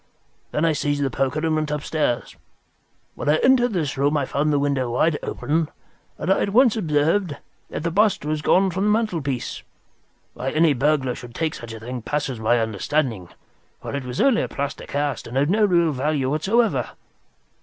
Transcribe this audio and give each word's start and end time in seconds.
Then 0.49 0.65
I 0.65 0.73
seized 0.73 1.03
the 1.03 1.11
poker 1.11 1.45
and 1.45 1.53
went 1.53 1.69
downstairs. 1.69 2.35
When 3.13 3.29
I 3.29 3.35
entered 3.35 3.73
this 3.73 3.99
room 3.99 4.17
I 4.17 4.25
found 4.25 4.51
the 4.51 4.57
window 4.57 4.89
wide 4.89 5.19
open, 5.21 5.69
and 6.17 6.33
I 6.33 6.41
at 6.41 6.49
once 6.49 6.75
observed 6.75 7.37
that 7.69 7.83
the 7.83 7.91
bust 7.91 8.25
was 8.25 8.41
gone 8.41 8.71
from 8.71 8.85
the 8.85 8.89
mantelpiece. 8.89 9.61
Why 10.33 10.49
any 10.49 10.73
burglar 10.73 11.13
should 11.13 11.35
take 11.35 11.53
such 11.53 11.71
a 11.73 11.79
thing 11.79 12.01
passes 12.01 12.39
my 12.39 12.57
understanding, 12.59 13.29
for 13.79 13.93
it 13.93 14.03
was 14.03 14.19
only 14.19 14.41
a 14.41 14.47
plaster 14.47 14.87
cast 14.87 15.27
and 15.27 15.37
of 15.37 15.51
no 15.51 15.65
real 15.65 15.91
value 15.91 16.31
whatever. 16.31 16.89